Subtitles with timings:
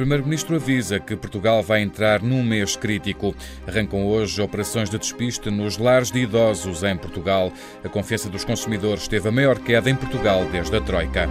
[0.00, 3.36] Primeiro-Ministro avisa que Portugal vai entrar num mês crítico.
[3.68, 7.52] Arrancam hoje operações de despiste nos lares de idosos em Portugal.
[7.84, 11.28] A confiança dos consumidores teve a maior queda em Portugal desde a Troika.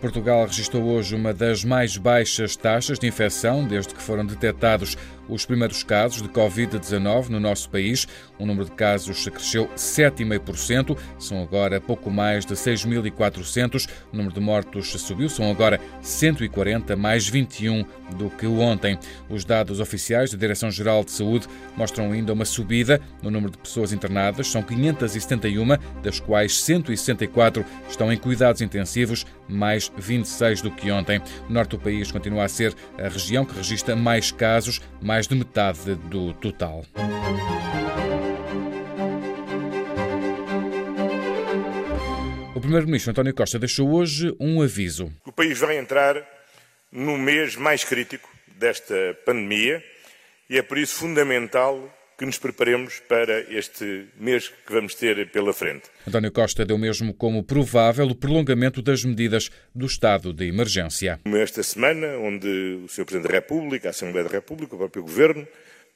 [0.00, 4.96] Portugal registrou hoje uma das mais baixas taxas de infecção desde que foram detectados
[5.28, 8.06] os primeiros casos de Covid-19 no nosso país.
[8.38, 13.88] O número de casos cresceu 7,5%, são agora pouco mais de 6.400.
[14.12, 17.84] O número de mortos subiu, são agora 140, mais 21
[18.16, 18.98] do que ontem.
[19.28, 21.46] Os dados oficiais da Direção-Geral de Saúde
[21.76, 25.66] mostram ainda uma subida no número de pessoas internadas, são 571,
[26.02, 31.20] das quais 164 estão em cuidados intensivos, mais 26 do que ontem.
[31.48, 35.26] O norte do país continua a ser a região que registra mais casos, mais mais
[35.26, 36.84] de metade do total.
[42.54, 45.10] O Primeiro-Ministro António Costa deixou hoje um aviso.
[45.24, 46.22] O país vai entrar
[46.92, 48.28] no mês mais crítico
[48.58, 48.94] desta
[49.24, 49.82] pandemia
[50.50, 55.52] e é por isso fundamental que nos preparemos para este mês que vamos ter pela
[55.52, 55.84] frente.
[56.06, 61.20] António Costa deu mesmo como provável o prolongamento das medidas do estado de emergência.
[61.26, 63.04] Esta semana, onde o Sr.
[63.04, 65.46] Presidente da República, a Assembleia da República, o próprio Governo,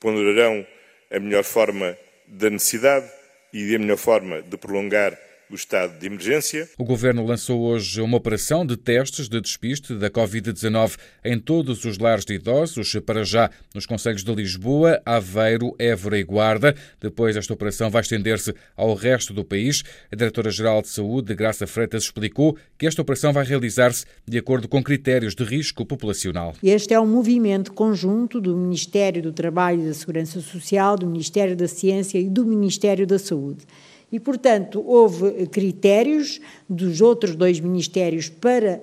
[0.00, 0.66] ponderarão
[1.10, 1.96] a melhor forma
[2.26, 3.08] da necessidade
[3.52, 5.16] e a melhor forma de prolongar
[5.50, 6.68] o estado de emergência.
[6.78, 11.98] O governo lançou hoje uma operação de testes de despiste da Covid-19 em todos os
[11.98, 16.74] lares de idosos, para já nos conselhos de Lisboa, Aveiro, Évora e Guarda.
[17.00, 19.82] Depois, esta operação vai estender-se ao resto do país.
[20.12, 24.82] A Diretora-Geral de Saúde, Graça Freitas, explicou que esta operação vai realizar-se de acordo com
[24.82, 26.54] critérios de risco populacional.
[26.62, 31.56] Este é um movimento conjunto do Ministério do Trabalho e da Segurança Social, do Ministério
[31.56, 33.64] da Ciência e do Ministério da Saúde.
[34.10, 38.80] E, portanto, houve critérios dos outros dois ministérios para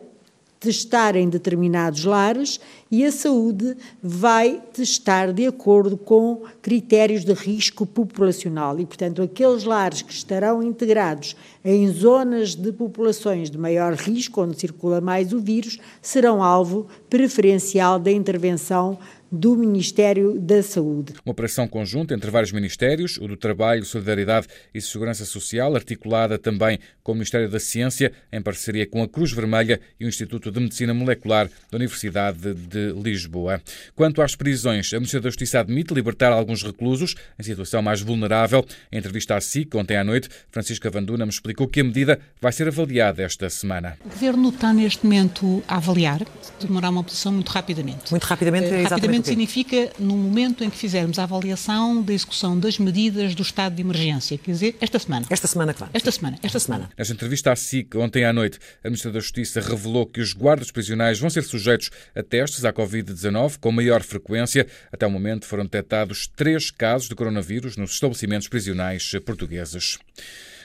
[0.65, 2.59] testarem determinados lares
[2.89, 8.79] e a saúde vai testar de acordo com critérios de risco populacional.
[8.79, 14.59] E, portanto, aqueles lares que estarão integrados em zonas de populações de maior risco, onde
[14.59, 18.97] circula mais o vírus, serão alvo preferencial da intervenção
[19.31, 21.13] do Ministério da Saúde.
[21.25, 26.79] Uma operação conjunta entre vários ministérios, o do Trabalho, Solidariedade e Segurança Social, articulada também
[27.03, 30.59] com o Ministério da Ciência, em parceria com a Cruz Vermelha e o Instituto de
[30.59, 33.61] Medicina Molecular da Universidade de Lisboa.
[33.95, 38.65] Quanto às prisões, a Ministra da Justiça admite libertar alguns reclusos em situação mais vulnerável.
[38.91, 42.51] Em entrevista à SIC, ontem à noite, Francisca Vanduna me explicou que a medida vai
[42.51, 43.97] ser avaliada esta semana.
[44.05, 46.21] O Governo está neste momento a avaliar,
[46.61, 48.11] demorar uma posição muito rapidamente.
[48.11, 52.77] Muito rapidamente, é exatamente significa no momento em que fizermos a avaliação da execução das
[52.77, 55.25] medidas do estado de emergência, quer dizer, esta semana.
[55.29, 55.91] Esta semana, claro.
[55.93, 56.89] Esta semana, esta semana.
[56.97, 60.71] Nesta entrevista à SIC, ontem à noite, a Ministra da Justiça revelou que os guardas
[60.71, 64.67] prisionais vão ser sujeitos a testes à Covid-19 com maior frequência.
[64.91, 69.97] Até o momento foram detectados três casos de coronavírus nos estabelecimentos prisionais portugueses.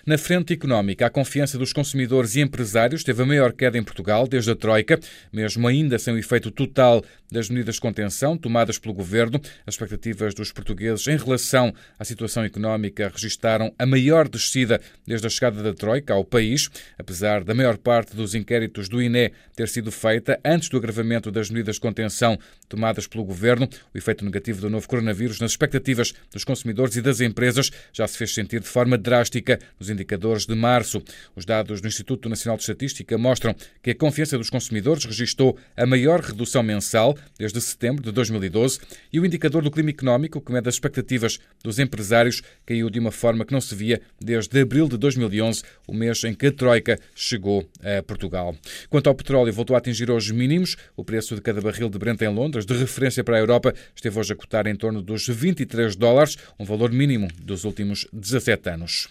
[0.07, 4.27] Na frente económica, a confiança dos consumidores e empresários teve a maior queda em Portugal
[4.27, 4.99] desde a Troika,
[5.31, 9.41] mesmo ainda sem o efeito total das medidas de contenção tomadas pelo governo.
[9.67, 15.31] As expectativas dos portugueses em relação à situação económica registaram a maior descida desde a
[15.31, 19.93] chegada da Troika ao país, apesar da maior parte dos inquéritos do INE ter sido
[19.93, 22.39] feita antes do agravamento das medidas de contenção
[22.69, 23.69] tomadas pelo governo.
[23.95, 28.17] O efeito negativo do novo coronavírus nas expectativas dos consumidores e das empresas já se
[28.17, 31.03] fez sentir de forma drástica nos indicadores de março.
[31.37, 35.85] Os dados do Instituto Nacional de Estatística mostram que a confiança dos consumidores registrou a
[35.85, 38.81] maior redução mensal desde setembro de 2012
[39.13, 43.11] e o indicador do clima económico, que mede as expectativas dos empresários, caiu de uma
[43.11, 46.99] forma que não se via desde abril de 2011, o mês em que a Troika
[47.15, 48.55] chegou a Portugal.
[48.89, 50.77] Quanto ao petróleo, voltou a atingir hoje mínimos.
[50.97, 54.19] O preço de cada barril de Brent em Londres, de referência para a Europa, esteve
[54.19, 59.09] hoje a cotar em torno dos 23 dólares, um valor mínimo dos últimos 17 anos.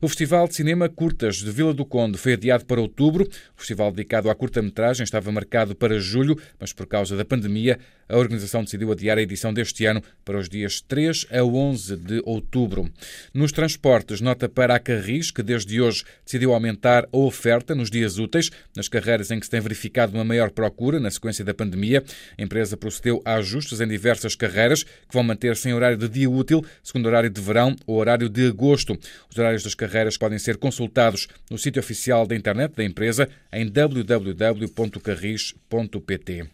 [0.00, 3.22] O Festival de Cinema Curtas de Vila do Conde foi adiado para outubro.
[3.56, 7.78] O festival dedicado à curta-metragem estava marcado para julho, mas por causa da pandemia,
[8.08, 12.20] a organização decidiu adiar a edição deste ano para os dias 3 a 11 de
[12.24, 12.90] outubro.
[13.32, 18.18] Nos transportes, nota para a Carris, que desde hoje decidiu aumentar a oferta nos dias
[18.18, 22.02] úteis, nas carreiras em que se tem verificado uma maior procura na sequência da pandemia.
[22.36, 26.28] A empresa procedeu a ajustes em diversas carreiras, que vão manter-se em horário de dia
[26.28, 28.98] útil, segundo horário de verão ou horário de agosto.
[29.30, 33.28] Os horários das carreiras carreiras podem ser consultados no sítio oficial da internet da empresa
[33.52, 36.46] em www.carris.pt.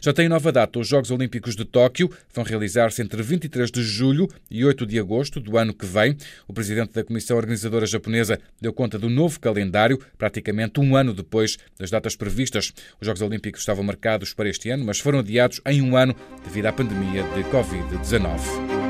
[0.00, 4.28] Já tem nova data os Jogos Olímpicos de Tóquio, vão realizar-se entre 23 de julho
[4.50, 6.16] e 8 de agosto do ano que vem.
[6.46, 11.58] O presidente da Comissão Organizadora Japonesa deu conta do novo calendário, praticamente um ano depois
[11.78, 12.72] das datas previstas.
[13.00, 16.14] Os Jogos Olímpicos estavam marcados para este ano, mas foram adiados em um ano
[16.44, 18.81] devido à pandemia de Covid-19.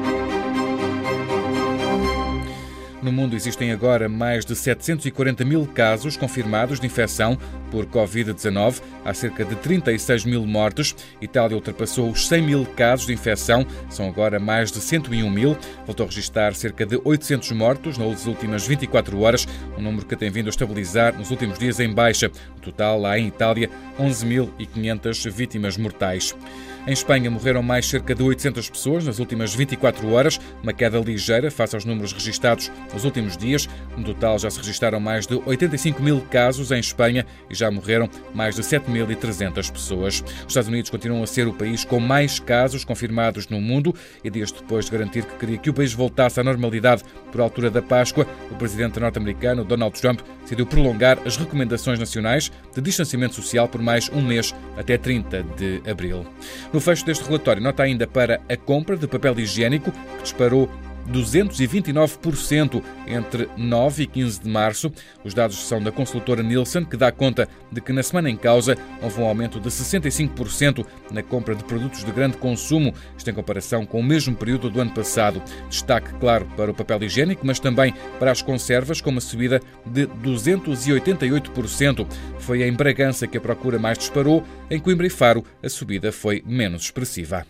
[3.02, 7.36] No mundo existem agora mais de 740 mil casos confirmados de infecção
[7.68, 8.80] por Covid-19.
[9.04, 10.94] Há cerca de 36 mil mortes.
[11.20, 13.66] Itália ultrapassou os 100 mil casos de infecção.
[13.90, 15.58] São agora mais de 101 mil.
[15.84, 20.30] Voltou a registrar cerca de 800 mortos nas últimas 24 horas, um número que tem
[20.30, 22.30] vindo a estabilizar nos últimos dias em baixa.
[22.54, 26.36] No total, há em Itália 11.500 vítimas mortais.
[26.84, 31.48] Em Espanha morreram mais cerca de 800 pessoas nas últimas 24 horas, uma queda ligeira
[31.48, 33.68] face aos números registados nos últimos dias.
[33.96, 38.10] No total já se registaram mais de 85 mil casos em Espanha e já morreram
[38.34, 40.24] mais de 7.300 pessoas.
[40.40, 43.94] Os Estados Unidos continuam a ser o país com mais casos confirmados no mundo
[44.24, 47.70] e dias depois de garantir que queria que o país voltasse à normalidade por altura
[47.70, 53.68] da Páscoa, o presidente norte-americano Donald Trump decidiu prolongar as recomendações nacionais de distanciamento social
[53.68, 56.26] por mais um mês até 30 de abril.
[56.72, 60.70] No fecho deste relatório, nota ainda para a compra de papel higiênico, que disparou
[61.10, 64.92] 229% entre 9 e 15 de março.
[65.24, 68.76] Os dados são da consultora Nielsen, que dá conta de que na semana em causa
[69.00, 73.86] houve um aumento de 65% na compra de produtos de grande consumo, isto em comparação
[73.86, 75.42] com o mesmo período do ano passado.
[75.68, 80.06] Destaque, claro, para o papel higiênico, mas também para as conservas, com uma subida de
[80.06, 82.06] 288%.
[82.38, 86.42] Foi em Bragança que a procura mais disparou, em Coimbra e Faro a subida foi
[86.46, 87.46] menos expressiva.